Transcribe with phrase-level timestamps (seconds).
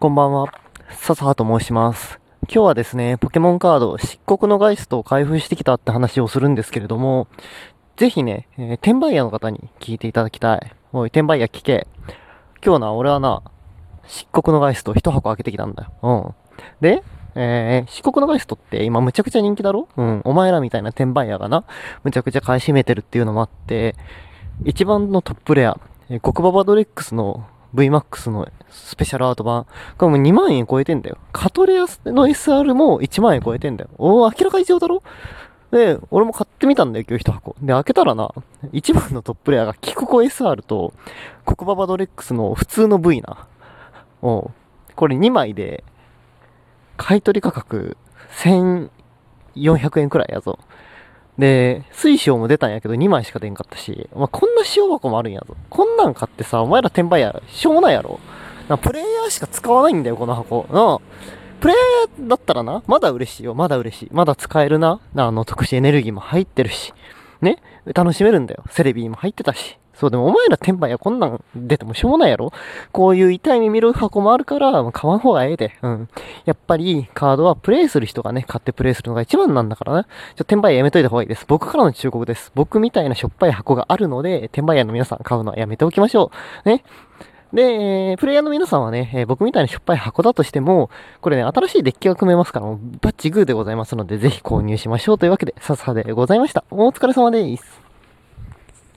[0.00, 0.46] こんばんは。
[0.90, 2.20] 笹葉と申します。
[2.42, 7.26] 今日はですね、ポケモンカード、漆黒のガイストを開封してきたって話をするんですけれども、
[7.96, 10.72] ぜひね、えー転売屋の方に聞いていただきたい。
[10.92, 11.88] おい、転売屋聞け。
[12.64, 13.42] 今日な、俺はな、
[14.06, 15.90] 漆黒のガイスト一箱開けてきたんだよ。
[16.00, 16.34] うん。
[16.80, 17.02] で、
[17.34, 19.88] えー、漆黒のガイストって今むちゃくちゃ人気だろ？
[19.96, 20.22] うん。
[20.24, 21.64] お前らみたいな転売屋がな、
[22.04, 23.96] むちゃくちゃ買い占めてるっていうのもあって、
[24.64, 29.66] 一番のトップレア、えー、極ババドレックスの VMAX のスペシャルアート版。
[29.96, 31.18] これもう2万円超えてんだよ。
[31.32, 33.90] カトレアの SR も1万円超えてんだよ。
[33.98, 35.02] おー、明らか異常だろ？
[35.70, 37.54] で、俺も買ってみたんだよ、今日一箱。
[37.60, 38.32] で、開けたらな、
[38.72, 40.94] 一番のトップレアがキクコ SR と、
[41.44, 43.46] コクババドレックスの普通の V な。
[44.22, 44.50] おう
[44.96, 45.84] これ2枚で、
[46.96, 47.98] 買い取り価格
[48.38, 50.58] 1400円くらいやぞ。
[51.38, 55.56] で、水晶も出たんやけど2枚しか出んかったし、まあ、こんな塩箱もあるんやぞ。
[55.70, 58.18] こんなん買ってさ、お前ら転売や、しょうもないやろ。
[58.68, 60.66] なプレイヤーしか使わないんだよ、この箱。
[60.70, 61.00] なあ
[61.60, 61.76] プレイ
[62.18, 64.08] ヤーだったらな、まだ嬉しいよ、まだ嬉しい。
[64.12, 65.00] まだ使えるな。
[65.16, 66.92] あの、特殊エネルギーも入ってるし。
[67.40, 67.58] ね
[67.94, 68.64] 楽しめるんだよ。
[68.70, 69.78] セレビーも入ってたし。
[69.98, 72.52] そう、でもお前ら転売やこんなん出てもしょうもないやろ
[72.92, 75.72] こういう痛い目見る箱もあるから、買わん方がええで。
[75.82, 76.08] うん。
[76.44, 80.04] やっぱり、カードはプレイする人がね、買ってプレイするのが一番なんだからね。
[80.36, 81.44] ちょ、転売屋やめといた方がいいです。
[81.48, 82.52] 僕からの忠告です。
[82.54, 86.30] 僕みたいなしょっぱい箱があるので、転売屋の皆さん買うのはやめておきましょ
[86.64, 86.68] う。
[86.68, 86.84] ね。
[87.52, 90.90] で、えープレイヤーの皆さんはね、えー僕みたいなしょっぱい箱だとしても、
[91.20, 96.64] これね、新しいデッキが組めますから、バッチグーでございますので、ぜひ購入しましょうというわけで、さっさでございました。
[96.70, 97.77] お疲れ様です。